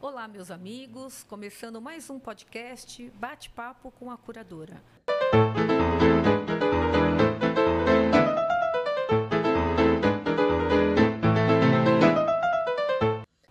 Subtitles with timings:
[0.00, 4.80] Olá, meus amigos, começando mais um podcast Bate-Papo com a Curadora.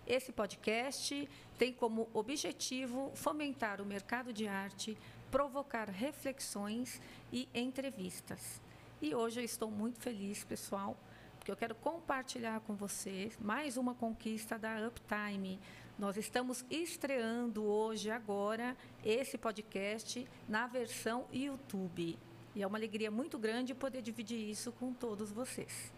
[0.06, 4.96] Esse podcast tem como objetivo fomentar o mercado de arte,
[5.30, 6.98] provocar reflexões
[7.30, 8.58] e entrevistas.
[9.02, 10.96] E hoje eu estou muito feliz, pessoal,
[11.38, 15.60] porque eu quero compartilhar com vocês mais uma conquista da Uptime
[15.98, 22.16] nós estamos estreando hoje, agora, esse podcast na versão YouTube.
[22.54, 25.92] E é uma alegria muito grande poder dividir isso com todos vocês.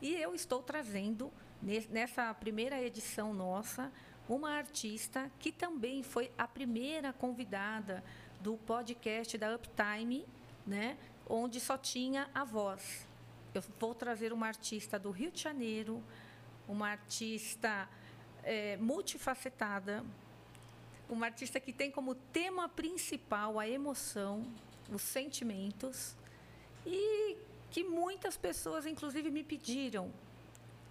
[0.00, 1.30] E eu estou trazendo,
[1.90, 3.92] nessa primeira edição nossa,
[4.26, 8.02] uma artista que também foi a primeira convidada
[8.40, 10.24] do podcast da Uptime,
[10.66, 10.96] né,
[11.28, 13.06] onde só tinha a voz.
[13.54, 16.02] Eu vou trazer uma artista do Rio de Janeiro,
[16.66, 17.88] uma artista
[18.48, 20.02] é, multifacetada,
[21.06, 24.42] uma artista que tem como tema principal a emoção,
[24.90, 26.16] os sentimentos,
[26.86, 27.36] e
[27.70, 30.10] que muitas pessoas, inclusive, me pediram.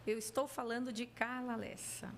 [0.05, 2.13] Eu estou falando de Carla Lessa.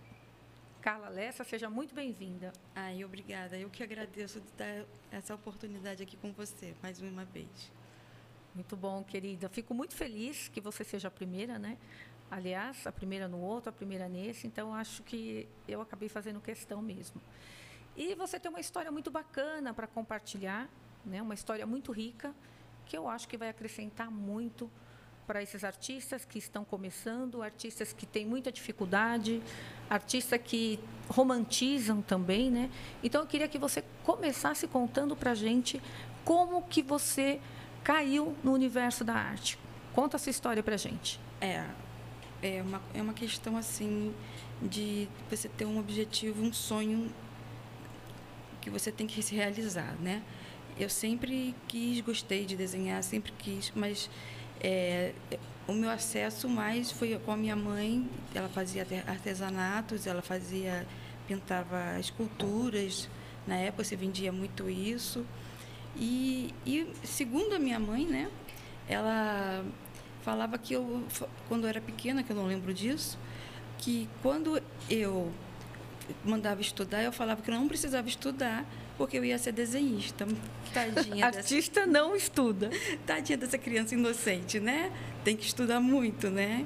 [0.81, 2.51] Carla Lessa, seja muito bem-vinda.
[2.75, 3.57] Ai, obrigada.
[3.57, 7.71] Eu que agradeço de dar essa oportunidade aqui com você, mais uma vez.
[8.53, 9.47] Muito bom, querida.
[9.47, 11.77] Fico muito feliz que você seja a primeira, né?
[12.31, 16.81] Aliás, a primeira no outro, a primeira nesse, então acho que eu acabei fazendo questão
[16.81, 17.21] mesmo.
[17.97, 20.69] E você tem uma história muito bacana para compartilhar,
[21.05, 21.21] né?
[21.21, 22.33] uma história muito rica,
[22.85, 24.69] que eu acho que vai acrescentar muito
[25.29, 29.43] para esses artistas que estão começando, artistas que têm muita dificuldade,
[29.87, 32.71] artistas que romantizam também, né?
[33.03, 35.79] Então eu queria que você começasse contando para a gente
[36.25, 37.39] como que você
[37.83, 39.59] caiu no universo da arte.
[39.93, 41.19] Conta essa história para a gente.
[41.39, 41.63] É,
[42.41, 44.13] é uma, é uma questão assim
[44.61, 47.11] de você ter um objetivo, um sonho
[48.61, 50.21] que você tem que se realizar, né?
[50.77, 54.09] Eu sempre quis, gostei de desenhar, sempre quis, mas
[54.61, 55.13] é,
[55.67, 58.09] o meu acesso mais foi com a minha mãe.
[58.33, 60.87] Ela fazia artesanatos, ela fazia,
[61.27, 63.09] pintava esculturas.
[63.45, 65.25] Na época se vendia muito isso.
[65.95, 68.29] E, e segundo a minha mãe, né?
[68.87, 69.63] Ela
[70.21, 71.03] falava que eu,
[71.47, 73.17] quando eu era pequena, que eu não lembro disso,
[73.77, 75.31] que quando eu
[76.23, 78.65] mandava estudar, eu falava que eu não precisava estudar,
[78.97, 80.27] porque eu ia ser desenhista.
[80.73, 81.91] Tadinha Artista dessa...
[81.91, 82.69] não estuda.
[83.05, 84.91] Tadinha dessa criança inocente, né?
[85.23, 86.65] Tem que estudar muito, né?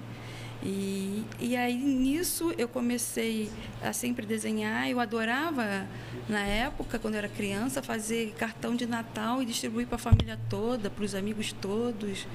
[0.66, 3.52] E, e aí nisso eu comecei
[3.84, 4.90] a sempre desenhar.
[4.90, 5.86] Eu adorava,
[6.30, 10.40] na época, quando eu era criança, fazer cartão de Natal e distribuir para a família
[10.50, 12.26] toda, para os amigos todos.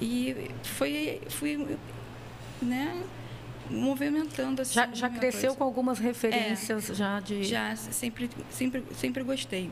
[0.00, 1.76] E foi, fui,
[2.60, 3.02] né,
[3.70, 4.74] movimentando assim.
[4.74, 5.56] Já, já cresceu coisa.
[5.56, 7.44] com algumas referências é, já de.
[7.44, 9.70] Já, sempre, sempre, sempre gostei.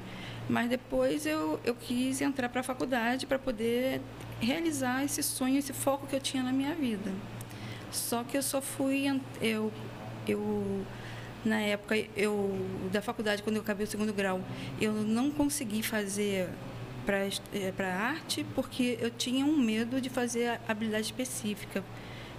[0.49, 4.01] Mas depois eu, eu quis entrar para a faculdade para poder
[4.41, 7.13] realizar esse sonho, esse foco que eu tinha na minha vida.
[7.93, 9.07] Só que eu só fui.
[9.41, 9.73] Eu,
[10.27, 10.85] eu
[11.45, 12.55] na época eu
[12.93, 14.43] da faculdade quando eu acabei o segundo grau
[14.79, 16.51] eu não consegui fazer
[17.75, 21.83] para é, arte porque eu tinha um medo de fazer habilidade específica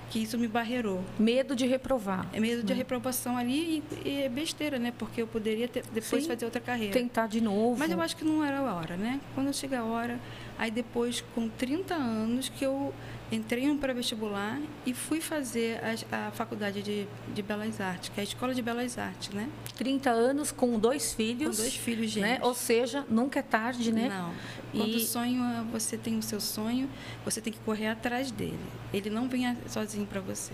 [0.09, 1.01] que isso me barreirou.
[1.17, 2.27] Medo de reprovar.
[2.33, 2.75] É medo de hum.
[2.75, 4.93] reprovação ali e, e, é besteira, né?
[4.97, 6.93] Porque eu poderia ter, depois Sim, fazer outra carreira.
[6.93, 7.79] Tentar de novo.
[7.79, 9.21] Mas eu acho que não era a hora, né?
[9.33, 10.19] Quando chega a hora,
[10.61, 12.94] aí depois, com 30 anos, que eu
[13.31, 18.22] entrei no pré-vestibular e fui fazer a, a faculdade de, de Belas Artes, que é
[18.22, 19.50] a Escola de Belas Artes, né?
[19.75, 21.57] 30 anos com dois filhos.
[21.57, 22.21] Com dois filhos, gente.
[22.21, 22.39] Né?
[22.44, 24.07] Ou seja, nunca é tarde, né?
[24.07, 24.31] Não.
[24.71, 24.97] Quando e...
[24.97, 26.88] o sonho, você tem o seu sonho,
[27.25, 28.59] você tem que correr atrás dele.
[28.94, 30.53] Ele não vem sozinho para você.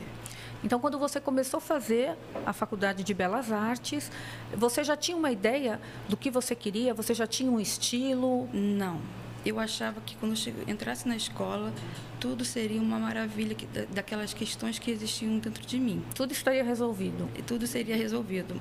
[0.63, 2.15] Então, quando você começou a fazer
[2.45, 4.09] a faculdade de Belas Artes,
[4.55, 6.93] você já tinha uma ideia do que você queria?
[6.93, 8.47] Você já tinha um estilo?
[8.53, 9.01] Não
[9.45, 11.73] eu achava que quando eu entrasse na escola,
[12.19, 16.03] tudo seria uma maravilha que, daquelas questões que existiam dentro de mim.
[16.15, 17.29] Tudo estaria resolvido.
[17.35, 18.59] E tudo seria resolvido.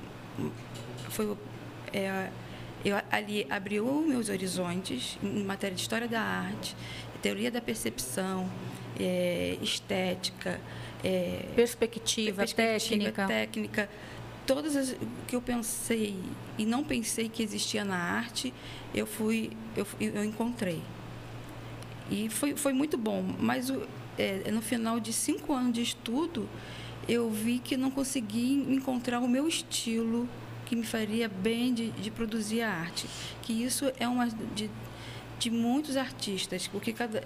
[1.09, 1.35] Foi,
[1.93, 2.29] é,
[2.85, 6.75] eu ali abriu meus horizontes em matéria de história da arte,
[7.21, 8.49] teoria da percepção,
[8.99, 10.59] é, estética,
[11.03, 13.27] é, perspectiva, perspectiva, técnica.
[13.27, 13.89] técnica
[14.47, 14.95] todas as
[15.27, 16.15] que eu pensei
[16.57, 18.53] e não pensei que existia na arte,
[18.95, 20.81] eu fui, eu, eu encontrei.
[22.09, 23.23] E foi, foi muito bom.
[23.37, 23.71] Mas
[24.17, 26.49] é, no final de cinco anos de estudo,
[27.07, 30.27] eu vi que não consegui encontrar o meu estilo
[30.65, 33.07] que me faria bem de, de produzir a arte.
[33.41, 34.69] Que isso é uma de,
[35.37, 37.23] de muitos artistas, porque cada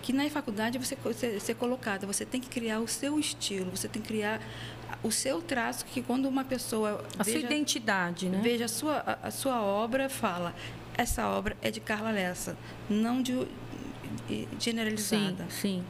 [0.00, 0.96] que na faculdade você
[1.40, 4.40] ser colocada, você tem que criar o seu estilo, você tem que criar
[5.02, 7.04] o seu traço, que quando uma pessoa.
[7.18, 8.40] A veja, sua identidade, né?
[8.42, 10.54] Veja a sua, a, a sua obra, fala.
[10.96, 12.56] Essa obra é de Carla Lessa,
[12.90, 13.46] não de,
[14.28, 15.46] de generalizada.
[15.48, 15.84] Sim, sim.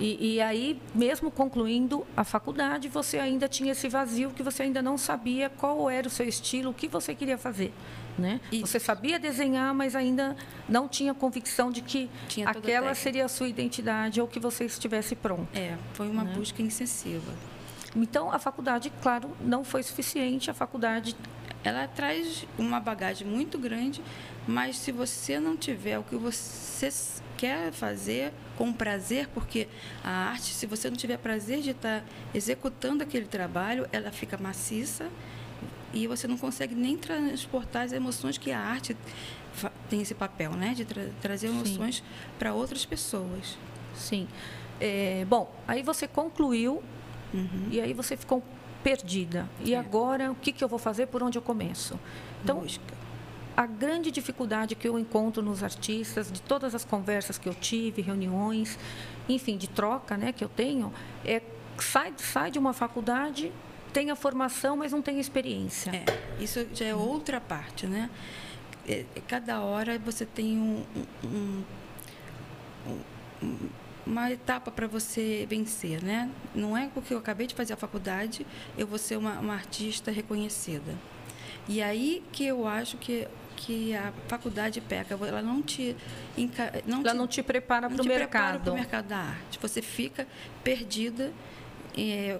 [0.00, 4.80] E, e, aí, mesmo concluindo a faculdade, você ainda tinha esse vazio que você ainda
[4.80, 7.70] não sabia qual era o seu estilo, o que você queria fazer.
[8.18, 8.40] Né?
[8.60, 10.34] Você sabia desenhar, mas ainda
[10.66, 12.08] não tinha convicção de que
[12.46, 15.48] aquela seria a sua identidade ou que você estivesse pronto.
[15.54, 16.32] É, foi uma né?
[16.34, 17.32] busca incessiva.
[17.94, 20.50] Então, a faculdade, claro, não foi suficiente.
[20.50, 21.16] A faculdade
[21.62, 24.02] ela traz uma bagagem muito grande,
[24.46, 26.88] mas se você não tiver o que você
[27.36, 29.68] quer fazer com prazer, porque
[30.04, 32.04] a arte, se você não tiver prazer de estar
[32.34, 35.08] executando aquele trabalho, ela fica maciça
[35.92, 38.96] e você não consegue nem transportar as emoções que a arte
[39.88, 42.02] tem esse papel, né, de tra trazer emoções
[42.38, 43.58] para outras pessoas.
[43.94, 44.28] Sim.
[44.80, 46.82] É, bom, aí você concluiu
[47.32, 47.68] uhum.
[47.70, 48.42] e aí você ficou
[48.82, 49.48] perdida.
[49.64, 49.78] E é.
[49.78, 51.06] agora o que, que eu vou fazer?
[51.06, 51.98] Por onde eu começo?
[52.42, 53.00] Então, Busca
[53.60, 58.00] a grande dificuldade que eu encontro nos artistas, de todas as conversas que eu tive,
[58.00, 58.78] reuniões,
[59.28, 60.90] enfim, de troca né, que eu tenho,
[61.26, 61.42] é
[61.78, 63.52] sai, sai de uma faculdade,
[63.92, 65.90] tem a formação, mas não tem experiência.
[65.90, 68.08] É, isso já é outra parte, né?
[68.88, 70.84] É, cada hora você tem um,
[71.22, 71.62] um,
[73.42, 73.56] um,
[74.06, 76.30] uma etapa para você vencer, né?
[76.54, 80.10] Não é porque eu acabei de fazer a faculdade, eu vou ser uma, uma artista
[80.10, 80.94] reconhecida.
[81.68, 83.26] E aí que eu acho que
[83.56, 85.94] que a faculdade peca, ela não te
[86.86, 88.62] não ela te, não te prepara para o mercado.
[88.62, 89.58] Para o mercado da arte.
[89.60, 90.26] Você fica
[90.64, 91.30] perdida,
[91.96, 92.38] é,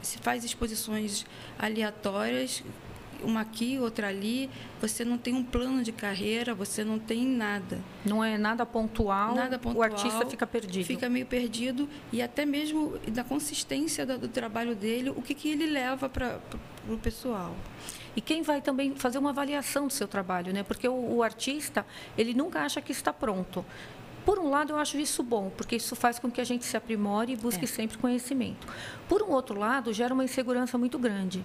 [0.00, 1.26] se faz exposições
[1.58, 2.62] aleatórias,
[3.24, 4.50] uma aqui, outra ali.
[4.80, 7.78] Você não tem um plano de carreira, você não tem nada.
[8.04, 9.34] Não é nada pontual.
[9.34, 9.80] Nada pontual.
[9.80, 10.84] O artista fica perdido.
[10.84, 15.48] Fica meio perdido e até mesmo da consistência do, do trabalho dele, o que, que
[15.48, 16.40] ele leva para
[16.88, 17.54] o pessoal
[18.16, 20.62] e quem vai também fazer uma avaliação do seu trabalho, né?
[20.62, 21.86] Porque o, o artista,
[22.18, 23.64] ele nunca acha que está pronto.
[24.30, 26.76] Por um lado, eu acho isso bom, porque isso faz com que a gente se
[26.76, 27.66] aprimore e busque é.
[27.66, 28.64] sempre conhecimento.
[29.08, 31.44] Por um outro lado, gera uma insegurança muito grande.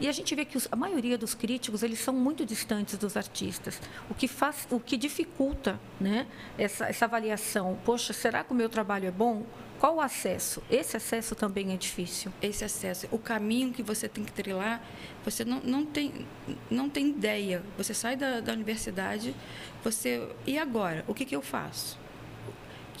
[0.00, 3.80] E a gente vê que a maioria dos críticos eles são muito distantes dos artistas,
[4.08, 6.24] o que faz, o que dificulta, né,
[6.56, 7.76] essa, essa avaliação.
[7.84, 9.44] Poxa, será que o meu trabalho é bom?
[9.80, 10.62] Qual o acesso?
[10.70, 12.32] Esse acesso também é difícil.
[12.40, 14.80] Esse acesso, o caminho que você tem que trilhar,
[15.24, 16.24] você não, não, tem,
[16.70, 17.60] não tem ideia.
[17.76, 19.34] Você sai da, da universidade,
[19.82, 20.28] você.
[20.46, 21.04] E agora?
[21.08, 21.98] O que, que eu faço?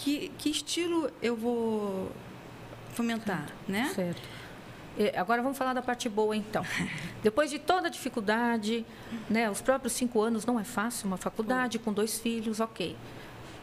[0.02, 2.10] Que, que estilo eu vou
[2.94, 3.68] fomentar, certo.
[3.68, 3.92] né?
[3.94, 4.40] Certo.
[5.16, 6.64] Agora vamos falar da parte boa, então.
[7.22, 8.84] Depois de toda a dificuldade,
[9.28, 12.96] né, os próprios cinco anos não é fácil, uma faculdade com dois filhos, ok.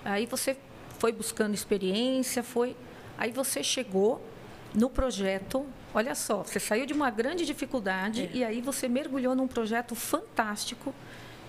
[0.05, 0.57] Aí você
[0.99, 2.75] foi buscando experiência, foi
[3.17, 4.21] Aí você chegou
[4.73, 8.37] no projeto, olha só, você saiu de uma grande dificuldade é.
[8.37, 10.93] e aí você mergulhou num projeto fantástico.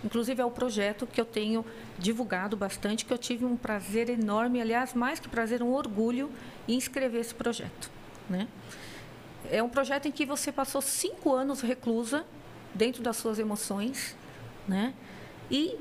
[0.04, 1.64] Inclusive é o projeto que eu tenho
[1.98, 6.30] divulgado bastante, que eu tive um prazer enorme, aliás, mais que prazer, um orgulho
[6.68, 7.90] em escrever esse projeto.
[8.28, 8.46] Né?
[9.50, 12.24] É um projeto em que você passou cinco anos reclusa
[12.74, 14.16] dentro das suas emoções,
[14.66, 14.94] né?
[15.50, 15.76] E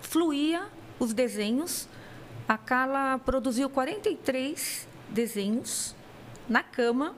[0.00, 0.66] fluía
[0.98, 1.88] os desenhos.
[2.46, 5.96] A Carla produziu 43 desenhos
[6.48, 7.14] na cama,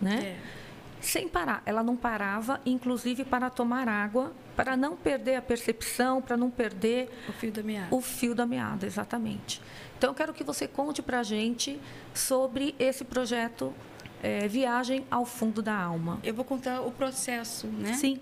[0.00, 0.36] né?
[0.38, 0.58] É.
[1.00, 1.62] Sem parar.
[1.66, 7.08] Ela não parava, inclusive para tomar água, para não perder a percepção, para não perder
[7.28, 7.94] o fio da meada.
[7.94, 9.62] O fio da meada, exatamente.
[9.96, 11.80] Então, eu quero que você conte para a gente
[12.12, 13.72] sobre esse projeto
[14.20, 16.18] é, Viagem ao Fundo da Alma.
[16.24, 17.92] Eu vou contar o processo, né?
[17.92, 18.18] Sim.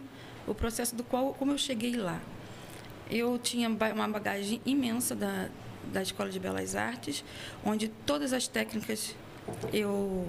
[0.46, 2.20] O processo do qual, como eu cheguei lá.
[3.11, 5.49] Eu tinha uma bagagem imensa da,
[5.90, 7.25] da Escola de Belas Artes,
[7.64, 9.16] onde todas as técnicas
[9.72, 10.26] eu,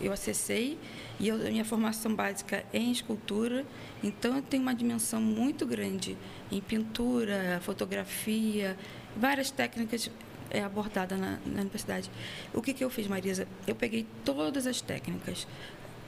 [0.00, 0.78] eu acessei
[1.18, 3.64] e eu, a minha formação básica é em escultura,
[4.02, 6.16] então eu tenho uma dimensão muito grande
[6.50, 8.76] em pintura, fotografia,
[9.16, 10.10] várias técnicas
[10.50, 12.10] é, abordadas na, na universidade.
[12.52, 13.46] O que, que eu fiz, Marisa?
[13.66, 15.46] Eu peguei todas as técnicas,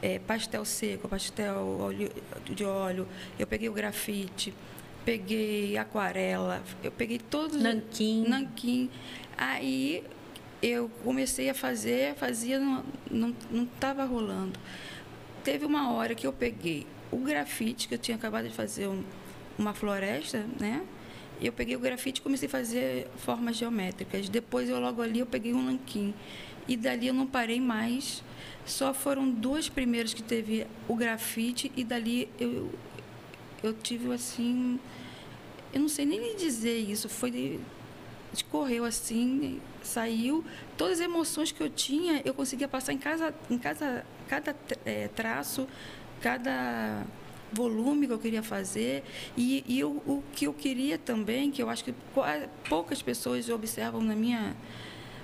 [0.02, 2.10] é, pastel seco, pastel óleo,
[2.44, 4.52] de óleo, eu peguei o grafite,
[5.04, 7.56] peguei aquarela, eu peguei todos.
[7.60, 8.26] Nanquim.
[8.28, 8.90] Nanquim.
[9.36, 10.04] Aí
[10.66, 12.58] eu comecei a fazer, fazia,
[13.10, 13.34] não
[13.74, 14.58] estava rolando.
[15.44, 19.02] Teve uma hora que eu peguei o grafite, que eu tinha acabado de fazer um,
[19.58, 20.82] uma floresta, né?
[21.40, 24.28] Eu peguei o grafite e comecei a fazer formas geométricas.
[24.28, 26.14] Depois, eu logo ali, eu peguei um nanquim.
[26.66, 28.22] E dali eu não parei mais.
[28.64, 32.72] Só foram duas primeiras que teve o grafite e dali eu,
[33.62, 34.80] eu tive assim
[35.76, 37.60] eu não sei nem dizer isso, foi
[38.32, 40.44] escorreu assim, saiu,
[40.76, 45.08] todas as emoções que eu tinha, eu conseguia passar em casa, em casa cada é,
[45.08, 45.66] traço,
[46.20, 47.04] cada
[47.52, 49.04] volume que eu queria fazer
[49.36, 51.94] e, e o, o, que eu queria também, que eu acho que
[52.68, 54.56] poucas pessoas observam na minha,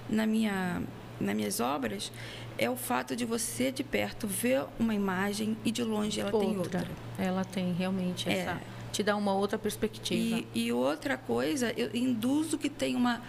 [0.08, 0.82] na minha,
[1.20, 2.12] nas minhas obras,
[2.56, 6.48] é o fato de você de perto ver uma imagem e de longe ela outra.
[6.48, 6.88] tem outra.
[7.18, 8.38] Ela tem realmente é.
[8.38, 8.60] essa,
[8.92, 10.44] te dá uma outra perspectiva.
[10.54, 13.22] E, e outra coisa, eu induzo que tem uma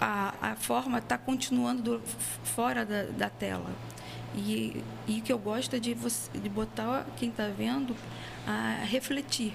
[0.00, 2.02] a, a forma está continuando do,
[2.42, 3.70] fora da, da tela.
[4.34, 7.94] E, e o que eu gosto é de, você, de botar quem está vendo
[8.46, 9.52] a refletir.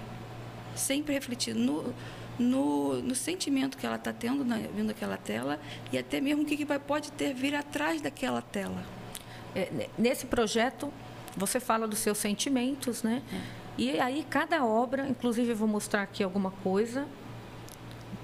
[0.75, 1.93] Sempre refletir no,
[2.37, 5.59] no, no sentimento que ela está tendo na, vendo aquela tela
[5.91, 8.83] e até mesmo o que, que vai, pode ter vir atrás daquela tela.
[9.55, 10.91] É, nesse projeto,
[11.35, 13.23] você fala dos seus sentimentos, né?
[13.33, 13.65] É.
[13.77, 17.07] E aí, cada obra, inclusive eu vou mostrar aqui alguma coisa.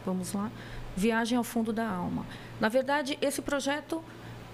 [0.06, 0.50] Vamos lá.
[0.96, 2.26] Viagem ao fundo da alma.
[2.60, 4.04] Na verdade, esse projeto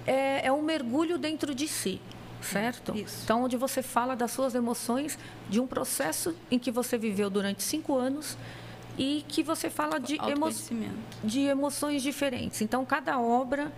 [0.06, 2.00] é, é um mergulho dentro de si,
[2.42, 2.94] certo?
[2.94, 5.18] É, então, onde você fala das suas emoções,
[5.50, 8.38] de um processo em que você viveu durante cinco anos
[8.98, 10.50] e que você fala de, emo
[11.24, 12.62] de emoções diferentes.
[12.62, 13.72] Então, cada obra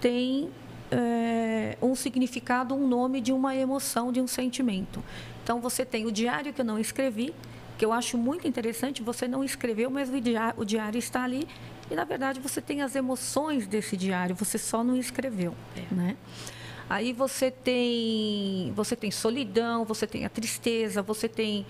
[0.00, 0.50] tem
[0.90, 5.02] é, um significado, um nome de uma emoção, de um sentimento.
[5.42, 7.34] Então, você tem o diário que eu não escrevi,
[7.82, 11.48] que eu acho muito interessante, você não escreveu, mas o diário, o diário está ali
[11.90, 15.52] e, na verdade, você tem as emoções desse diário, você só não escreveu.
[15.76, 15.92] É.
[15.92, 16.16] Né?
[16.88, 21.66] Aí você tem, você tem solidão, você tem a tristeza, você tem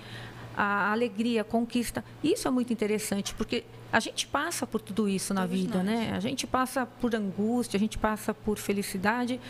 [0.54, 2.04] a alegria, a conquista.
[2.23, 5.87] Isso é muito interessante, porque a gente passa por tudo isso na Todos vida, nós.
[5.87, 6.12] né?
[6.14, 9.40] A gente passa por angústia, a gente passa por felicidade.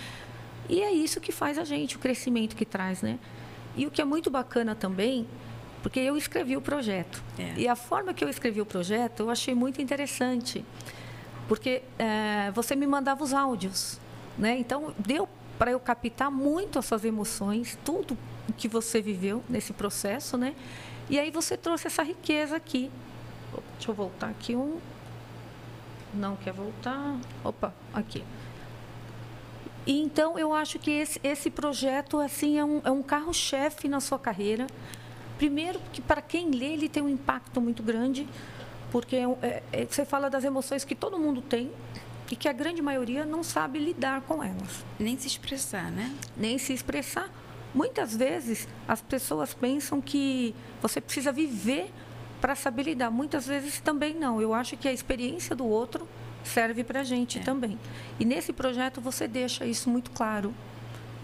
[0.68, 3.18] E é isso que faz a gente, o crescimento que traz, né?
[3.76, 5.26] E o que é muito bacana também
[5.82, 7.22] porque eu escrevi o projeto.
[7.38, 7.54] É.
[7.56, 10.64] E a forma que eu escrevi o projeto eu achei muito interessante,
[11.48, 13.98] porque é, você me mandava os áudios,
[14.38, 14.56] né?
[14.58, 18.16] Então deu para eu captar muito as suas emoções, tudo
[18.56, 20.54] que você viveu nesse processo, né?
[21.10, 22.90] E aí você trouxe essa riqueza aqui.
[23.74, 24.78] Deixa eu voltar aqui um.
[26.14, 27.16] Não quer voltar?
[27.44, 28.24] Opa, aqui.
[29.86, 34.00] E então eu acho que esse, esse projeto assim é um, é um carro-chefe na
[34.00, 34.66] sua carreira
[35.42, 38.28] Primeiro, que para quem lê, ele tem um impacto muito grande,
[38.92, 41.68] porque é, é, é, você fala das emoções que todo mundo tem
[42.30, 44.84] e que a grande maioria não sabe lidar com elas.
[45.00, 46.14] Nem se expressar, né?
[46.36, 47.28] Nem se expressar.
[47.74, 51.90] Muitas vezes as pessoas pensam que você precisa viver
[52.40, 53.10] para saber lidar.
[53.10, 54.40] Muitas vezes também não.
[54.40, 56.06] Eu acho que a experiência do outro
[56.44, 57.42] serve para a gente é.
[57.42, 57.76] também.
[58.20, 60.54] E nesse projeto você deixa isso muito claro.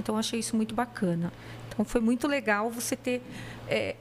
[0.01, 1.33] Então, achei isso muito bacana.
[1.69, 3.23] Então, foi muito legal você ter
[3.69, 3.95] é,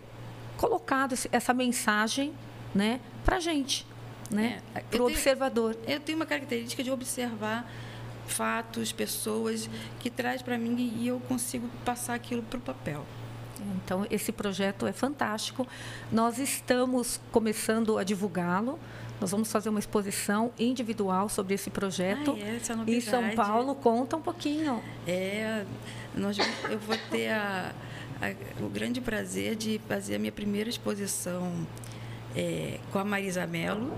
[0.58, 2.34] colocado essa mensagem
[2.74, 3.86] né, para a gente,
[4.30, 5.78] né, é, para o observador.
[5.88, 7.70] Eu tenho uma característica de observar
[8.28, 13.06] fatos, pessoas que traz para mim e eu consigo passar aquilo para o papel.
[13.84, 15.68] Então, esse projeto é fantástico.
[16.12, 18.80] Nós estamos começando a divulgá-lo.
[19.20, 23.32] Nós vamos fazer uma exposição individual sobre esse projeto ah, é, essa é em São
[23.32, 23.74] Paulo.
[23.74, 24.84] Conta um pouquinho.
[25.08, 25.66] É,
[26.16, 26.38] nós,
[26.70, 27.72] eu vou ter a,
[28.22, 31.68] a, o grande prazer de fazer a minha primeira exposição
[32.36, 33.94] é, com a Marisa Mello,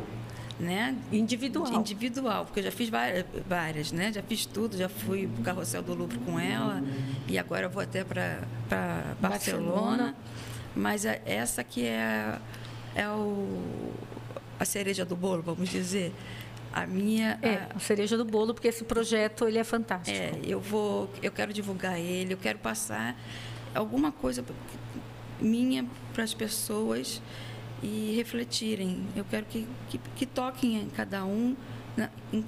[0.59, 0.95] né?
[1.11, 1.73] Individual.
[1.73, 4.11] Individual, porque eu já fiz várias, várias, né?
[4.11, 6.83] Já fiz tudo, já fui para o Carrossel do Louvre com ela
[7.27, 9.15] e agora vou até para Barcelona.
[9.19, 10.15] Barcelona.
[10.75, 12.37] Mas a, essa que é,
[12.95, 13.93] é o,
[14.59, 16.13] a cereja do bolo, vamos dizer.
[16.71, 20.15] A minha é a, a cereja do bolo, porque esse projeto ele é fantástico.
[20.15, 23.15] É, eu vou, eu quero divulgar ele, eu quero passar
[23.73, 24.43] alguma coisa
[25.39, 27.21] minha para as pessoas
[27.81, 29.05] e refletirem.
[29.15, 31.55] Eu quero que, que, que toquem em cada um
[31.95, 32.43] na, em,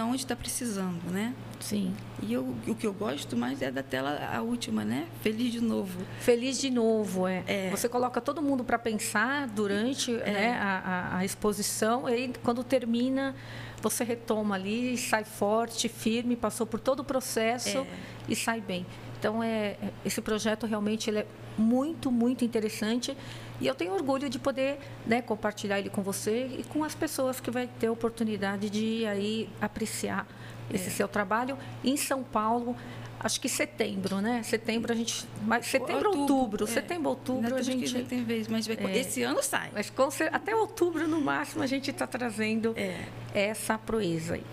[0.00, 1.34] onde está precisando, né?
[1.60, 1.94] Sim.
[2.22, 5.06] E eu, o que eu gosto mais é da tela, a última, né?
[5.22, 6.00] Feliz de novo.
[6.20, 7.44] Feliz de novo, é.
[7.46, 7.70] é.
[7.70, 10.30] Você coloca todo mundo para pensar durante é.
[10.30, 13.34] né, a, a, a, exposição e aí, quando termina,
[13.80, 17.86] você retoma ali, sai forte, firme, passou por todo o processo é.
[18.28, 18.84] e sai bem.
[19.26, 21.26] Então, é, esse projeto realmente ele é
[21.58, 23.16] muito, muito interessante.
[23.60, 27.40] E eu tenho orgulho de poder né, compartilhar ele com você e com as pessoas
[27.40, 30.28] que vai ter a oportunidade de aí apreciar
[30.72, 30.90] esse é.
[30.90, 31.58] seu trabalho.
[31.82, 32.76] Em São Paulo,
[33.18, 34.44] acho que setembro, né?
[34.44, 35.26] Setembro a gente.
[35.60, 36.20] Setembro, outubro.
[36.20, 36.68] outubro é.
[36.68, 37.92] Setembro, outubro a gente.
[37.92, 38.96] Que tem vez, mas é.
[38.96, 39.72] esse ano sai.
[39.74, 43.06] Mas com, até outubro, no máximo, a gente está trazendo é.
[43.34, 44.44] essa proeza aí.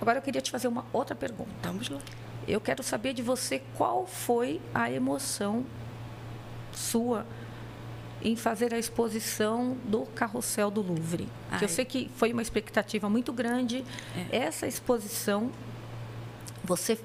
[0.00, 1.50] Agora eu queria te fazer uma outra pergunta.
[1.64, 1.98] Vamos lá.
[2.48, 5.66] Eu quero saber de você qual foi a emoção
[6.72, 7.26] sua
[8.22, 11.28] em fazer a exposição do Carrossel do Louvre.
[11.50, 11.62] Ai.
[11.62, 13.84] Eu sei que foi uma expectativa muito grande.
[14.32, 14.38] É.
[14.38, 15.52] Essa exposição
[16.64, 16.98] você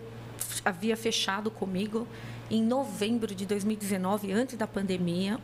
[0.66, 2.08] havia fechado comigo
[2.50, 5.40] em novembro de 2019, antes da pandemia.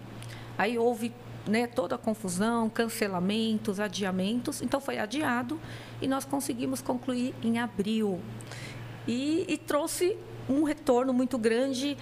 [0.57, 1.13] Aí houve
[1.47, 4.61] né, toda a confusão, cancelamentos, adiamentos.
[4.61, 5.59] Então foi adiado
[6.01, 8.19] e nós conseguimos concluir em abril.
[9.09, 10.15] E, e trouxe
[10.47, 11.97] um retorno muito grande.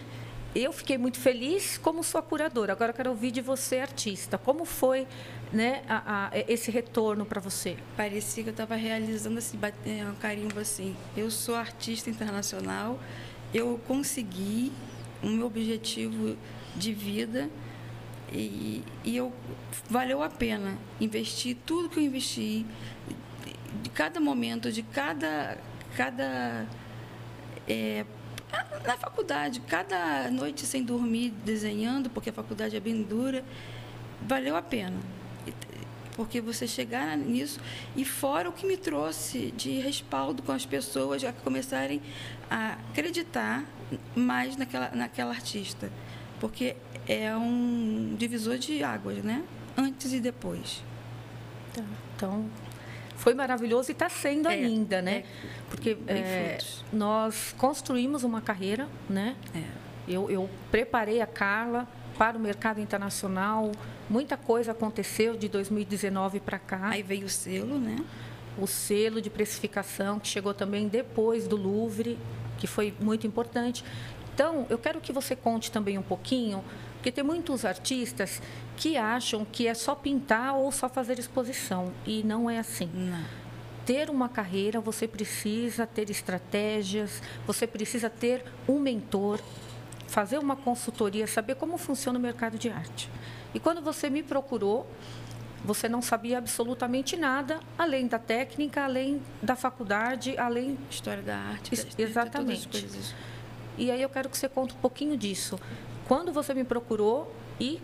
[0.54, 2.74] Eu fiquei muito feliz como sua curadora.
[2.74, 4.38] Agora quero ouvir de você, artista.
[4.38, 5.08] Como foi
[5.54, 7.78] né, a, a, esse retorno para você?
[7.96, 10.98] Parecia que eu estava realizando esse é, um carimbo assim.
[11.16, 13.00] Eu sou artista internacional,
[13.54, 14.74] eu consegui
[15.24, 16.36] o meu objetivo
[16.76, 17.50] de vida
[18.34, 19.32] e, e eu
[19.90, 22.66] valeu a pena investir tudo que eu investi,
[23.82, 25.58] de cada momento, de cada,
[25.96, 26.68] cada
[27.68, 28.06] é,
[28.86, 33.44] na faculdade, cada noite sem dormir, desenhando, porque a faculdade é bem dura,
[34.22, 34.98] valeu a pena.
[36.16, 37.60] Porque você chegar nisso,
[37.96, 42.02] e fora o que me trouxe de respaldo com as pessoas a começarem
[42.50, 43.64] a acreditar
[44.16, 45.92] mais naquela, naquela artista.
[46.40, 46.76] Porque
[47.08, 49.44] é um divisor de águas, né?
[49.78, 50.84] Antes e depois.
[51.74, 51.84] Tá.
[52.16, 52.50] Então,
[53.18, 55.18] foi maravilhoso e está sendo é, ainda, né?
[55.18, 55.26] É,
[55.70, 56.58] Porque é,
[56.94, 59.36] nós construímos uma carreira, né?
[59.54, 59.88] É.
[60.08, 63.72] Eu, eu preparei a Carla para o mercado internacional.
[64.10, 66.90] Muita coisa aconteceu de 2019 para cá.
[66.90, 67.98] Aí veio o selo, né?
[68.58, 72.18] O selo de precificação que chegou também depois do Louvre,
[72.58, 73.84] que foi muito importante.
[74.34, 76.64] Então, eu quero que você conte também um pouquinho
[77.08, 78.42] porque tem muitos artistas
[78.76, 81.94] que acham que é só pintar ou só fazer exposição.
[82.06, 82.90] E não é assim.
[82.94, 83.24] Não.
[83.86, 89.40] Ter uma carreira, você precisa ter estratégias, você precisa ter um mentor,
[90.06, 93.10] fazer uma consultoria, saber como funciona o mercado de arte.
[93.54, 94.86] E quando você me procurou,
[95.64, 101.74] você não sabia absolutamente nada, além da técnica, além da faculdade, além história da arte,
[101.98, 102.86] exatamente.
[103.78, 105.58] E aí eu quero que você conte um pouquinho disso
[106.08, 107.82] quando você me procurou e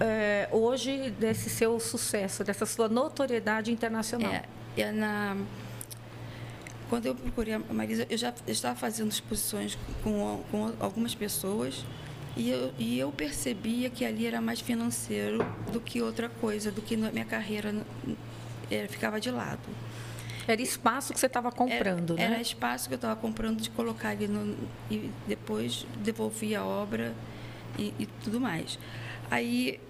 [0.00, 4.32] é, hoje desse seu sucesso, dessa sua notoriedade internacional?
[4.32, 4.44] É,
[4.76, 5.36] é na
[6.90, 11.84] quando eu procurei a Marisa, eu já estava fazendo exposições com, com algumas pessoas
[12.36, 15.38] e eu, e eu percebia que ali era mais financeiro
[15.72, 17.74] do que outra coisa, do que minha carreira
[18.70, 19.62] era, ficava de lado.
[20.46, 22.34] Era espaço que você estava comprando, era, né?
[22.34, 24.54] Era espaço que eu estava comprando de colocar ali no,
[24.90, 27.14] e depois devolvia a obra
[27.78, 28.78] e, e tudo mais.
[29.30, 29.80] Aí,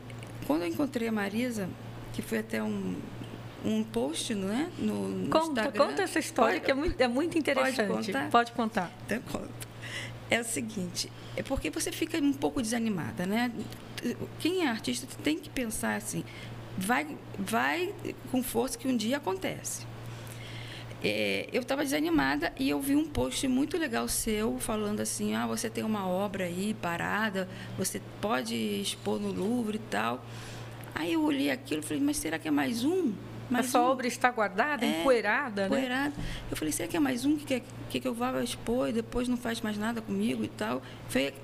[0.47, 1.69] quando eu encontrei a Marisa,
[2.13, 2.97] que foi até um,
[3.65, 5.87] um post né, no, no conta, Instagram.
[5.87, 7.89] Conta essa história pode, que é muito, é muito interessante.
[7.89, 8.31] Pode contar?
[8.31, 8.93] Pode contar.
[9.07, 9.75] Então, conto.
[10.31, 13.53] É o seguinte, é porque você fica um pouco desanimada, né?
[14.39, 16.25] Quem é artista tem que pensar assim,
[16.77, 17.93] vai, vai
[18.31, 19.87] com força que um dia acontece.
[21.07, 25.47] É, eu estava desanimada e eu vi um post muito legal seu falando assim: ah,
[25.47, 30.25] você tem uma obra aí parada, você pode expor no Louvre e tal.
[30.95, 33.13] Aí eu olhei aquilo e falei: mas será que é mais um?
[33.51, 33.91] Mais a sua um?
[33.91, 36.13] obra está guardada, é, empoeirada, né?
[36.51, 39.29] Eu falei: será que é mais um que, que, que eu vá expor e depois
[39.29, 40.81] não faz mais nada comigo e tal?
[41.11, 41.35] Foi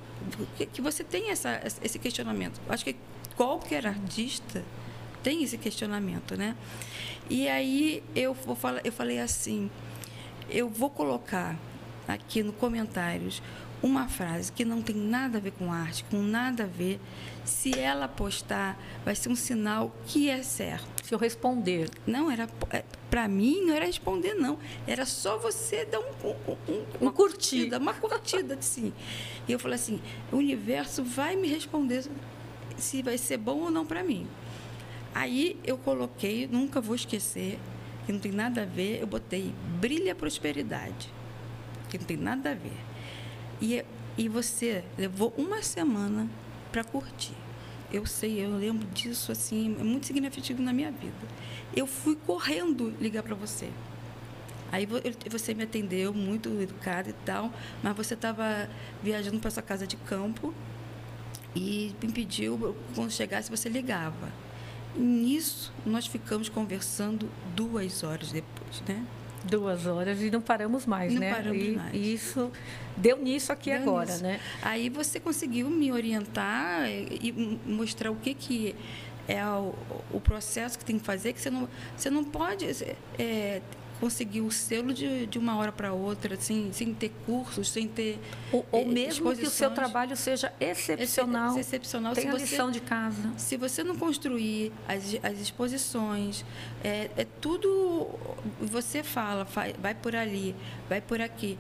[0.57, 2.59] que, que você tem essa, esse questionamento.
[2.67, 2.97] Acho que
[3.37, 4.65] qualquer artista
[5.23, 6.57] tem esse questionamento, né?
[7.29, 9.71] E aí eu, vou falar, eu falei assim,
[10.49, 11.57] eu vou colocar
[12.09, 13.43] aqui no comentários
[13.83, 17.01] uma frase que não tem nada a ver com arte, com nada a ver.
[17.45, 20.87] Se ela postar, vai ser um sinal que é certo.
[21.03, 21.89] Se eu responder.
[22.07, 24.59] Não, era é, para mim não era responder, não.
[24.87, 28.93] Era só você dar um, um, um uma curtida, uma curtida, sim.
[29.49, 32.05] E eu falei assim: o universo vai me responder
[32.77, 34.27] se vai ser bom ou não para mim.
[35.15, 37.59] Aí eu coloquei, nunca vou esquecer,
[38.07, 41.13] que não tem nada a ver, eu botei brilha prosperidade,
[41.89, 42.79] que não tem nada a ver.
[43.61, 43.85] E,
[44.17, 46.29] e você levou uma semana
[46.71, 47.35] para curtir.
[47.93, 51.27] Eu sei, eu lembro disso assim, é muito significativo na minha vida.
[51.75, 53.69] Eu fui correndo ligar para você.
[54.73, 54.87] Aí
[55.29, 58.69] você me atendeu muito educada e tal, mas você estava
[59.03, 60.55] viajando para sua casa de campo
[61.57, 64.33] e me pediu quando chegasse você ligava.
[64.97, 69.05] Nisso, nós ficamos conversando duas horas depois, né?
[69.45, 71.35] Duas horas e não paramos mais, não né?
[71.35, 71.95] Paramos e mais.
[71.95, 72.51] isso
[72.97, 74.23] deu nisso aqui deu agora, nisso.
[74.23, 74.41] né?
[74.61, 78.75] Aí você conseguiu me orientar e mostrar o que que
[79.27, 79.75] é o,
[80.13, 82.67] o processo que tem que fazer, que você não, você não pode
[83.19, 83.63] é,
[84.01, 88.19] conseguir o selo de, de uma hora para outra, sem, sem ter cursos, sem ter.
[88.51, 91.51] Ou, ou mesmo que o seu trabalho seja excepcional.
[91.51, 92.15] Esse, excepcional.
[92.15, 93.33] Tem se a você, lição de casa.
[93.37, 96.45] Se você não construir as, as exposições,
[96.83, 98.09] é, é tudo.
[98.61, 99.47] Você fala,
[99.79, 100.57] vai por ali,
[100.89, 101.59] vai por aqui.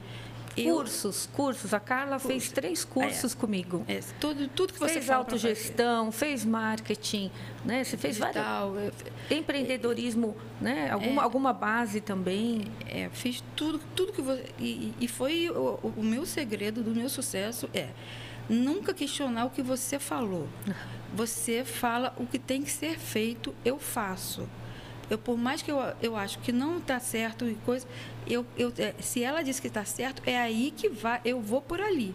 [0.66, 1.74] Eu, cursos, cursos.
[1.74, 3.84] A Carla fez três cursos é, comigo.
[3.88, 7.30] É, tudo, tudo que você fez autogestão, fez marketing,
[7.64, 7.84] né?
[7.84, 8.94] Você fez Digital, várias,
[9.30, 10.90] empreendedorismo, né?
[10.90, 12.64] Alguma, é, alguma base também.
[12.86, 17.08] É, fiz tudo, tudo que você e, e foi o, o meu segredo do meu
[17.08, 17.88] sucesso é
[18.48, 20.48] nunca questionar o que você falou.
[21.12, 24.48] Você fala o que tem que ser feito, eu faço.
[25.10, 27.86] Eu, por mais que eu, eu acho que não está certo e coisa,
[28.26, 31.60] eu, eu, é, se ela diz que está certo, é aí que vai, eu vou
[31.60, 32.14] por ali.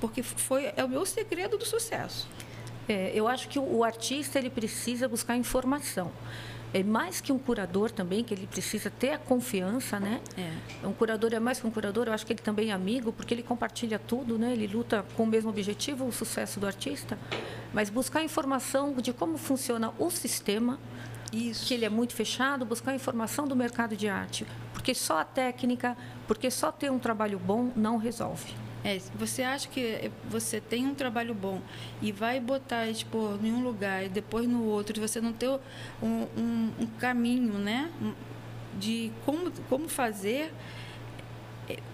[0.00, 2.28] Porque foi, é o meu segredo do sucesso.
[2.88, 6.10] É, eu acho que o, o artista ele precisa buscar informação
[6.74, 10.20] é mais que um curador também, que ele precisa ter a confiança, né?
[10.36, 10.86] É.
[10.86, 13.32] Um curador é mais que um curador, eu acho que ele também é amigo, porque
[13.32, 14.52] ele compartilha tudo, né?
[14.52, 17.16] Ele luta com o mesmo objetivo, o sucesso do artista,
[17.72, 20.80] mas buscar informação de como funciona o sistema,
[21.34, 21.66] isso.
[21.66, 25.96] que ele é muito fechado, buscar informação do mercado de arte, porque só a técnica,
[26.26, 28.54] porque só ter um trabalho bom não resolve.
[28.84, 31.62] É, você acha que você tem um trabalho bom
[32.02, 35.48] e vai botar expor em um lugar e depois no outro, você não ter
[36.02, 37.90] um, um, um caminho, né?
[38.78, 40.52] De como, como fazer,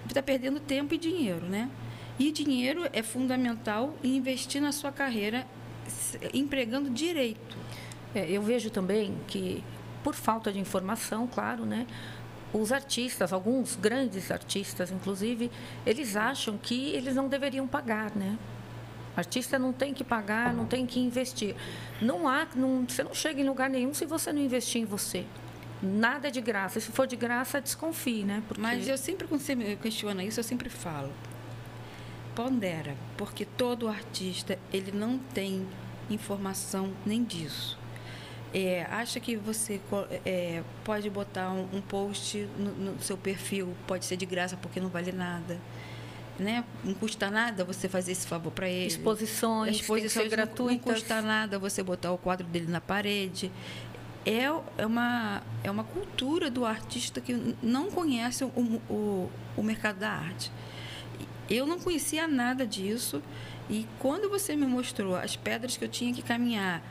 [0.09, 1.70] está é, perdendo tempo e dinheiro, né?
[2.18, 5.46] E dinheiro é fundamental em investir na sua carreira
[6.35, 7.60] empregando direito.
[8.14, 9.62] É, eu vejo também que,
[10.03, 11.87] por falta de informação, claro, né?
[12.53, 15.51] os artistas, alguns grandes artistas, inclusive,
[15.87, 18.37] eles acham que eles não deveriam pagar, né?
[19.16, 21.55] Artista não tem que pagar, não tem que investir.
[22.01, 25.25] Não há, não, você não chega em lugar nenhum se você não investir em você.
[25.83, 26.81] Nada é de graça.
[26.81, 28.42] Se for de graça, desconfie, né?
[28.46, 28.61] Porque...
[28.61, 31.12] Mas eu sempre, quando você me questiona isso, eu sempre falo.
[32.35, 35.66] Pondera, porque todo artista, ele não tem
[36.09, 37.80] informação nem disso.
[38.52, 39.80] É, acha que você
[40.24, 44.80] é, pode botar um, um post no, no, seu perfil, pode ser de graça porque
[44.80, 45.58] não vale nada.
[46.38, 46.64] Né?
[46.82, 48.86] Não custa nada você fazer esse favor para ele.
[48.86, 50.86] Exposições, Exposições gratuitas.
[50.86, 53.52] Não custa nada você botar o quadro dele na parede.
[54.24, 54.44] É,
[54.78, 60.10] é, uma, é uma cultura do artista que não conhece o, o, o mercado da
[60.10, 60.50] arte.
[61.50, 63.20] Eu não conhecia nada disso.
[63.68, 66.82] E quando você me mostrou as pedras que eu tinha que caminhar,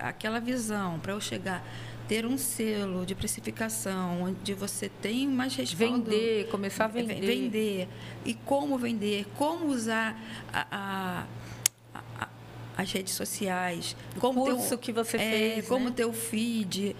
[0.00, 1.64] aquela visão para eu chegar
[2.06, 6.10] ter um selo de precificação onde você tem mais respaldo.
[6.10, 7.20] Vender começar a vender.
[7.20, 7.88] vender.
[8.24, 10.20] E como vender como usar
[10.52, 12.28] a, a, a,
[12.76, 13.96] as redes sociais.
[14.18, 15.92] Como o curso ter, que você é, fez como né?
[15.96, 16.90] ter o feed.
[16.90, 16.94] é,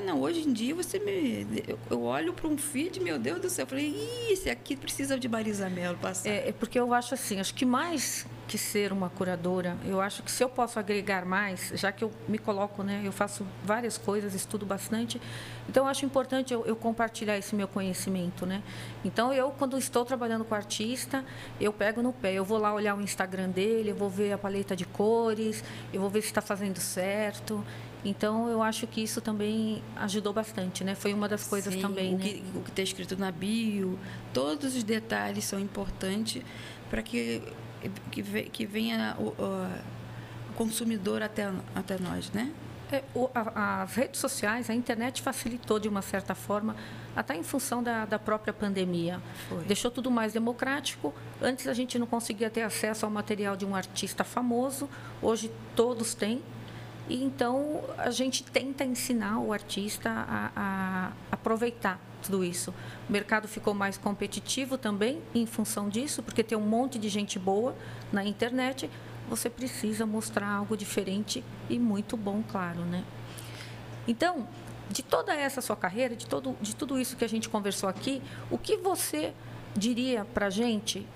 [0.00, 1.46] não, hoje em dia você me.
[1.66, 4.76] Eu, eu olho para um feed, meu Deus do céu, eu falei, Ih, esse aqui
[4.76, 6.28] precisa de Marisa Mello passar.
[6.28, 10.22] É, é, porque eu acho assim, acho que mais que ser uma curadora, eu acho
[10.22, 13.96] que se eu posso agregar mais, já que eu me coloco, né, eu faço várias
[13.96, 15.18] coisas, estudo bastante,
[15.68, 18.62] então eu acho importante eu, eu compartilhar esse meu conhecimento, né?
[19.04, 21.24] Então eu, quando estou trabalhando com artista,
[21.60, 24.38] eu pego no pé, eu vou lá olhar o Instagram dele, eu vou ver a
[24.38, 27.64] paleta de cores, eu vou ver se está fazendo certo.
[28.04, 30.94] Então, eu acho que isso também ajudou bastante, né?
[30.94, 32.24] Foi uma das coisas Sim, também, o né?
[32.24, 33.98] que está escrito na bio,
[34.34, 36.42] todos os detalhes são importantes
[36.90, 37.42] para que,
[38.10, 39.68] que, que venha o, o,
[40.56, 42.52] consumidor até, até nós, né?
[42.90, 46.76] É, o, as redes sociais, a internet facilitou de uma certa forma,
[47.16, 49.20] até em função da, da própria pandemia.
[49.48, 49.64] Foi.
[49.64, 51.14] Deixou tudo mais democrático.
[51.40, 54.90] Antes a gente não conseguia ter acesso ao material de um artista famoso,
[55.22, 56.42] hoje todos têm.
[57.08, 62.72] E então a gente tenta ensinar o artista a, a, aproveitar tudo isso.
[63.08, 67.38] O mercado ficou mais competitivo também em função disso, porque tem um monte de gente
[67.38, 67.74] boa
[68.12, 68.88] na internet.
[69.28, 73.04] Você precisa mostrar algo diferente e muito bom, claro, né?
[74.06, 74.46] Então,
[74.90, 78.22] de toda essa sua carreira, de, todo, de tudo isso que a gente conversou aqui,
[78.50, 79.32] o que você
[79.76, 81.06] diria para gente?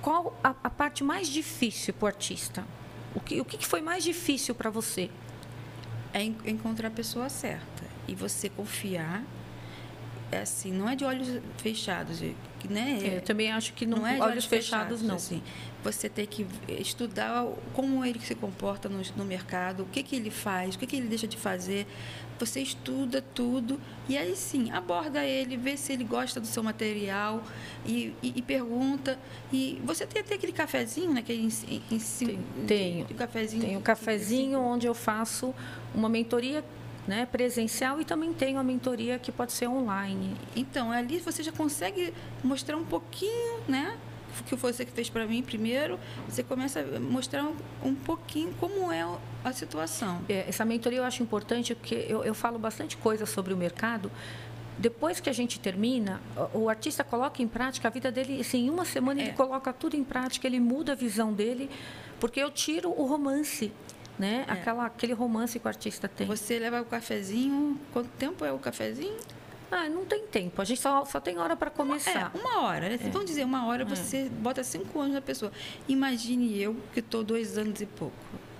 [0.00, 2.64] Qual a, a parte mais difícil para o artista?
[3.14, 5.10] O que, o que foi mais difícil para você?
[6.12, 9.22] É encontrar a pessoa certa e você confiar.
[10.30, 12.20] É assim, não é de olhos fechados,
[12.68, 12.98] né?
[13.02, 15.14] É, eu também acho que não, não é de olhos, olhos fechados, fechados, não.
[15.14, 15.42] Assim,
[15.82, 20.30] você tem que estudar como ele se comporta no, no mercado, o que, que ele
[20.30, 21.86] faz, o que, que ele deixa de fazer.
[22.38, 27.42] Você estuda tudo e aí sim aborda ele, vê se ele gosta do seu material
[27.86, 29.18] e, e, e pergunta.
[29.52, 31.20] E você tem até aquele cafezinho, né?
[31.20, 32.44] Aquele em, em, tenho.
[32.66, 33.06] Tenho.
[33.06, 33.62] De, cafezinho.
[33.62, 35.54] Tenho um cafezinho onde eu faço
[35.94, 36.62] uma mentoria
[37.08, 40.36] né, presencial e também tem uma mentoria que pode ser online.
[40.54, 42.12] Então, ali você já consegue
[42.44, 43.96] mostrar um pouquinho, né?
[44.46, 48.92] que você que fez para mim primeiro, você começa a mostrar um, um pouquinho como
[48.92, 49.04] é
[49.42, 50.20] a situação.
[50.28, 54.12] É, essa mentoria eu acho importante porque eu, eu falo bastante coisa sobre o mercado
[54.78, 56.20] depois que a gente termina,
[56.54, 59.24] o, o artista coloca em prática a vida dele, assim, em uma semana é.
[59.24, 61.68] ele coloca tudo em prática, ele muda a visão dele,
[62.20, 63.72] porque eu tiro o romance
[64.18, 64.44] né?
[64.46, 64.52] É.
[64.52, 66.26] Aquela, aquele romance que o artista tem.
[66.26, 69.16] Você leva o cafezinho, quanto tempo é o cafezinho?
[69.70, 70.60] Ah, não tem tempo.
[70.62, 72.32] A gente só, só tem hora para começar.
[72.34, 72.88] É, uma hora.
[72.88, 72.94] Né?
[72.94, 73.08] É.
[73.10, 73.84] Vamos dizer, uma hora é.
[73.84, 75.52] você bota cinco anos na pessoa.
[75.86, 78.14] Imagine eu, que estou dois anos e pouco.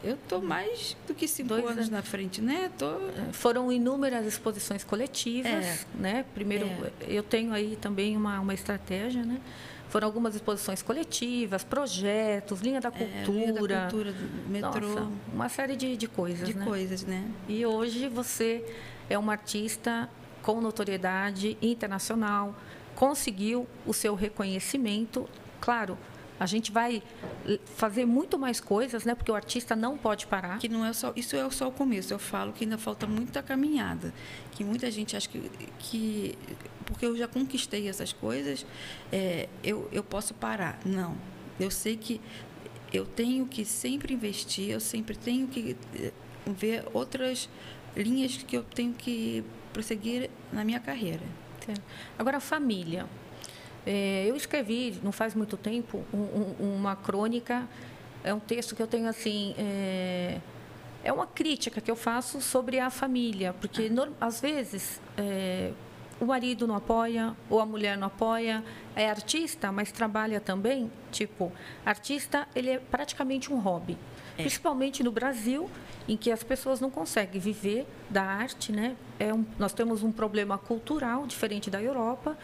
[0.04, 2.70] Eu estou mais do que cinco anos, anos, na frente, né?
[2.78, 2.86] Tô...
[2.86, 5.78] É, foram inúmeras exposições coletivas, é.
[5.94, 6.24] né?
[6.34, 6.92] Primeiro, é.
[7.08, 9.40] eu tenho aí também uma, uma estratégia, né?
[9.88, 13.18] Foram algumas exposições coletivas, projetos, linha da cultura.
[13.18, 14.14] É, linha da cultura,
[14.46, 14.88] metrô.
[14.88, 16.64] Nossa, uma série de, de coisas, de né?
[16.64, 17.24] coisas, né?
[17.48, 18.64] E hoje você
[19.08, 20.08] é uma artista
[20.42, 22.54] com notoriedade internacional,
[22.94, 25.28] conseguiu o seu reconhecimento.
[25.60, 25.96] Claro,
[26.38, 27.02] a gente vai
[27.76, 29.14] fazer muito mais coisas, né?
[29.14, 30.58] Porque o artista não pode parar.
[30.58, 32.12] Que não é só isso é só o começo.
[32.12, 34.12] Eu falo que ainda falta muita caminhada,
[34.52, 36.38] que muita gente acha que, que
[36.84, 38.64] porque eu já conquistei essas coisas,
[39.12, 40.78] é, eu, eu posso parar.
[40.84, 41.16] Não.
[41.58, 42.20] Eu sei que
[42.92, 46.12] eu tenho que sempre investir, eu sempre tenho que eh,
[46.46, 47.48] ver outras
[47.96, 51.22] linhas que eu tenho que prosseguir na minha carreira.
[52.18, 53.06] Agora, família.
[53.86, 57.66] É, eu escrevi, não faz muito tempo, um, um, uma crônica,
[58.22, 59.54] é um texto que eu tenho assim.
[59.58, 60.38] É,
[61.02, 64.26] é uma crítica que eu faço sobre a família, porque ah.
[64.26, 65.72] às vezes é,
[66.20, 68.64] o marido não apoia, ou a mulher não apoia,
[68.96, 70.90] é artista, mas trabalha também.
[71.10, 71.52] Tipo,
[71.86, 73.96] artista, ele é praticamente um hobby.
[74.36, 74.42] É.
[74.42, 75.70] Principalmente no Brasil,
[76.08, 78.96] em que as pessoas não conseguem viver da arte, né?
[79.18, 82.36] É um, nós temos um problema cultural diferente da Europa.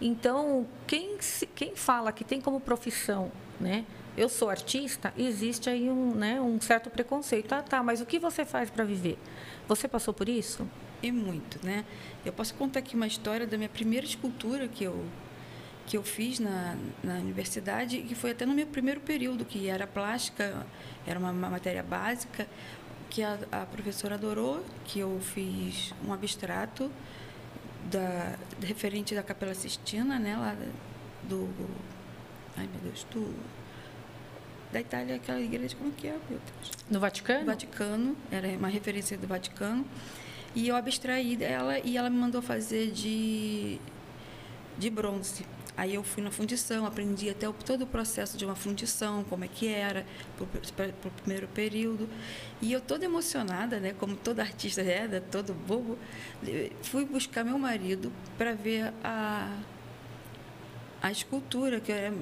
[0.00, 1.18] Então, quem,
[1.54, 3.84] quem fala que tem como profissão, né?
[4.16, 7.52] Eu sou artista, existe aí um, né, um certo preconceito.
[7.52, 9.16] Ah, tá, mas o que você faz para viver?
[9.68, 10.68] Você passou por isso?
[11.00, 11.84] E muito, né?
[12.24, 15.04] Eu posso contar aqui uma história da minha primeira escultura que eu
[15.86, 19.86] que eu fiz na, na universidade, que foi até no meu primeiro período, que era
[19.86, 20.66] plástica,
[21.06, 22.46] era uma, uma matéria básica,
[23.08, 26.90] que a, a, professora adorou, que eu fiz um abstrato
[27.90, 30.56] da, referente da Capela Sistina, né, lá
[31.28, 31.48] do...
[32.56, 33.34] Ai, meu Deus, do...
[34.70, 36.72] Da Itália, aquela igreja, como que é, meu Deus?
[36.90, 37.46] No Vaticano?
[37.46, 39.84] Vaticano, era uma referência do Vaticano.
[40.54, 43.78] E eu abstraí dela e ela me mandou fazer de,
[44.76, 45.44] de bronze.
[45.78, 49.44] Aí eu fui na fundição, aprendi até o, todo o processo de uma fundição, como
[49.44, 50.04] é que era,
[50.76, 52.08] para o primeiro período.
[52.60, 55.96] E eu toda emocionada, né, como toda artista é, né, todo bobo,
[56.82, 59.56] fui buscar meu marido para ver a,
[61.00, 62.12] a escultura, que era,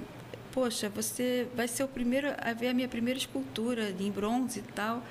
[0.53, 4.73] poxa, você vai ser o primeiro a ver a minha primeira escultura em bronze e
[4.75, 5.03] tal.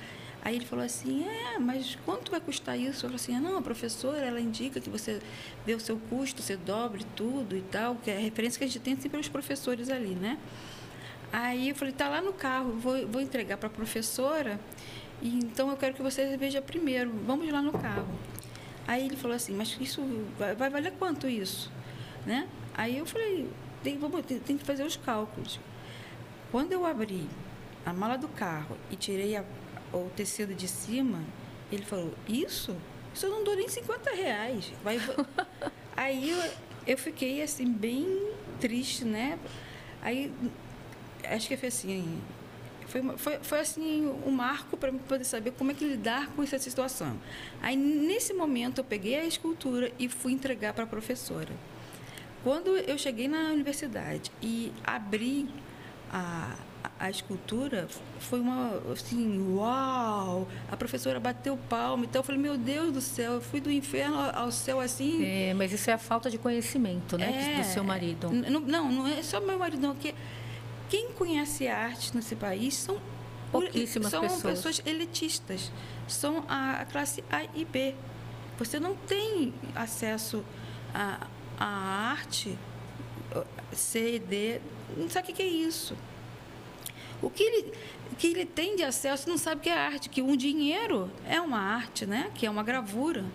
[0.45, 3.07] Aí ele falou assim, é, mas quanto vai custar isso?
[3.07, 5.19] Eu falei assim, não, a professora, ela indica que você
[5.65, 8.67] dê o seu custo, você dobre tudo e tal, que é a referência que a
[8.67, 10.37] gente tem sempre os professores ali, né?
[11.33, 14.59] Aí eu falei, tá lá no carro, vou, vou entregar para a professora,
[15.19, 18.07] e, então eu quero que você veja primeiro, vamos lá no carro.
[18.87, 19.99] Aí ele falou assim, mas isso
[20.37, 21.71] vai, vai valer quanto isso?
[22.23, 22.47] Né?
[22.75, 23.49] Aí eu falei,
[23.81, 25.59] tem, vamos, tem, tem que fazer os cálculos.
[26.51, 27.27] Quando eu abri
[27.83, 29.43] a mala do carro e tirei a
[29.93, 31.23] o tecido de cima,
[31.71, 32.75] ele falou, isso?
[33.13, 34.71] Isso eu não dou nem 50 reais.
[34.83, 34.99] Vai...
[35.95, 36.51] Aí eu,
[36.87, 39.39] eu fiquei assim, bem triste, né?
[40.01, 40.31] Aí
[41.23, 42.21] acho que foi assim.
[42.87, 46.59] Foi, foi, foi assim um marco para poder saber como é que lidar com essa
[46.59, 47.19] situação.
[47.61, 51.51] Aí nesse momento eu peguei a escultura e fui entregar para a professora.
[52.43, 55.49] Quando eu cheguei na universidade e abri
[56.11, 56.55] a,
[57.05, 57.87] a escultura
[58.19, 60.47] foi uma assim, uau!
[60.71, 64.17] A professora bateu palma, então eu falei, meu Deus do céu, eu fui do inferno
[64.33, 65.23] ao céu assim.
[65.23, 68.31] É, mas isso é a falta de conhecimento, né, é, do seu marido.
[68.31, 70.15] Não, não é só meu marido, não, que
[70.89, 72.99] quem conhece arte nesse país são
[73.51, 74.41] pouquíssimas são pessoas.
[74.41, 75.71] pessoas elitistas,
[76.07, 77.93] são a classe A e B.
[78.57, 80.43] Você não tem acesso
[80.93, 81.27] à,
[81.59, 81.65] à
[82.11, 82.57] arte
[83.71, 84.61] C e D,
[84.97, 85.95] não sabe o que é isso.
[87.25, 87.73] O que ele,
[88.19, 91.59] que ele tem de acesso não sabe que é arte, que um dinheiro é uma
[91.59, 92.29] arte, né?
[92.35, 93.25] que é uma gravura.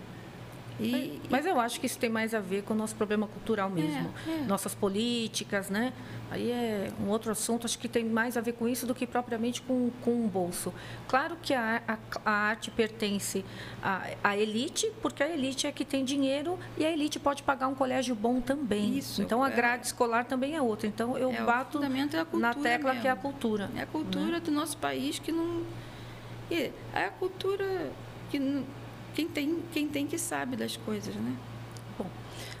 [0.81, 3.69] E, mas eu acho que isso tem mais a ver com o nosso problema cultural
[3.69, 4.13] mesmo.
[4.27, 4.37] É, é.
[4.47, 5.93] Nossas políticas, né?
[6.31, 9.05] Aí é um outro assunto, acho que tem mais a ver com isso do que
[9.05, 10.73] propriamente com, com o bolso.
[11.07, 13.43] Claro que a, a, a arte pertence
[13.83, 17.67] à, à, elite, porque a elite é que tem dinheiro e a elite pode pagar
[17.67, 18.97] um colégio bom também.
[18.97, 19.53] Isso, então a é.
[19.53, 20.87] grade é, escolar também é outra.
[20.87, 21.89] Então eu é, bato é
[22.33, 23.01] na tecla mesmo.
[23.01, 23.69] que é a cultura.
[23.75, 24.39] É a cultura né?
[24.39, 25.63] do nosso país que não.
[26.49, 27.91] É a cultura
[28.29, 28.65] que não,
[29.13, 31.35] quem tem, quem tem que sabe das coisas, né?
[31.97, 32.09] bom.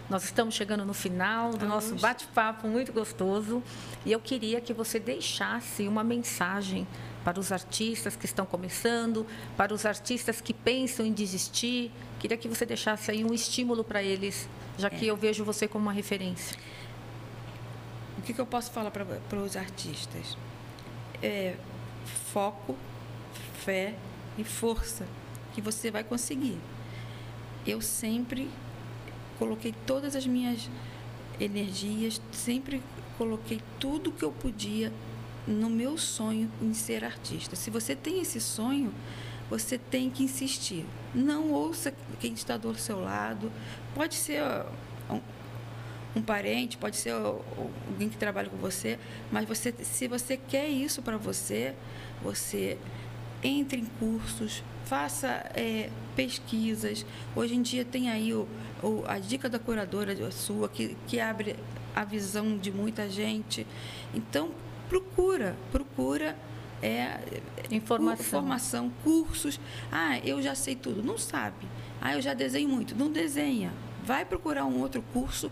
[0.09, 3.63] Nós estamos chegando no final do nosso bate-papo muito gostoso
[4.05, 6.85] e eu queria que você deixasse uma mensagem
[7.23, 11.91] para os artistas que estão começando, para os artistas que pensam em desistir.
[12.19, 15.11] Queria que você deixasse aí um estímulo para eles, já que é.
[15.11, 16.57] eu vejo você como uma referência.
[18.17, 20.37] O que, que eu posso falar para os artistas?
[21.23, 21.55] É
[22.33, 22.75] foco,
[23.63, 23.95] fé
[24.37, 25.05] e força
[25.53, 26.57] que você vai conseguir.
[27.65, 28.49] Eu sempre
[29.37, 30.69] coloquei todas as minhas
[31.39, 32.81] energias, sempre
[33.17, 34.91] coloquei tudo que eu podia
[35.47, 37.55] no meu sonho em ser artista.
[37.55, 38.93] Se você tem esse sonho,
[39.49, 40.85] você tem que insistir.
[41.13, 43.51] Não ouça quem está do seu lado.
[43.93, 44.41] Pode ser
[46.15, 48.97] um, parente, pode ser alguém que trabalha com você,
[49.31, 51.73] mas você, se você quer isso para você,
[52.23, 52.77] você
[53.43, 57.05] entre em cursos, faça é, pesquisas.
[57.35, 58.47] Hoje em dia tem aí o,
[58.83, 61.55] o, a dica da curadora sua, que, que abre
[61.95, 63.65] a visão de muita gente.
[64.13, 64.51] Então,
[64.89, 66.35] procura, procura
[66.81, 67.19] é,
[67.69, 68.25] informação.
[68.25, 69.59] informação, cursos.
[69.91, 71.03] Ah, eu já sei tudo.
[71.03, 71.67] Não sabe.
[72.01, 72.95] Ah, eu já desenho muito.
[72.95, 73.71] Não desenha.
[74.03, 75.51] Vai procurar um outro curso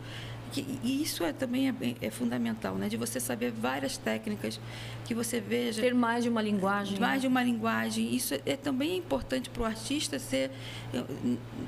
[0.52, 2.90] que, e isso é, também é, é, fundamental, né?
[2.90, 4.60] De você saber várias técnicas,
[5.06, 5.82] que você veja...
[5.82, 7.00] Ter mais de uma linguagem.
[7.00, 7.20] Mais né?
[7.20, 8.14] de uma linguagem.
[8.14, 10.52] Isso é, é também importante para o artista ser...
[10.94, 11.06] Eu,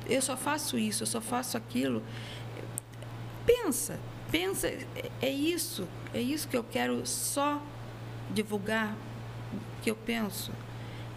[0.10, 2.04] eu só faço isso, eu só faço aquilo.
[3.46, 4.00] Pensa,
[4.32, 4.82] pensa, é,
[5.22, 7.62] é isso, é isso que eu quero só
[8.30, 8.96] divulgar,
[9.82, 10.52] que eu penso.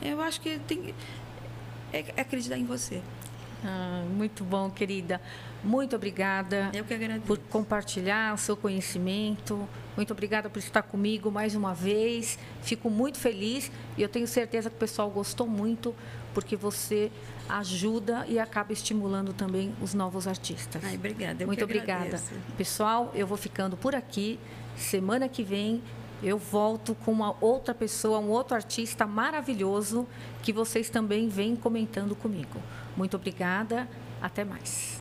[0.02, 0.94] Eu acho que tem
[1.92, 3.00] é, é acreditar em você.
[3.64, 5.20] Ah, muito bom, querida.
[5.64, 6.70] Muito obrigada
[7.26, 9.68] por compartilhar o seu conhecimento.
[9.96, 12.38] Muito obrigada por estar comigo mais uma vez.
[12.62, 15.94] Fico muito feliz e eu tenho certeza que o pessoal gostou muito,
[16.34, 17.10] porque você
[17.48, 20.82] ajuda e acaba estimulando também os novos artistas.
[20.84, 21.42] Ai, obrigada.
[21.42, 22.20] Eu muito obrigada.
[22.56, 24.38] Pessoal, eu vou ficando por aqui.
[24.76, 25.82] Semana que vem
[26.22, 30.06] eu volto com uma outra pessoa, um outro artista maravilhoso
[30.42, 32.60] que vocês também vêm comentando comigo.
[32.96, 33.88] Muito obrigada.
[34.22, 34.92] Até mais.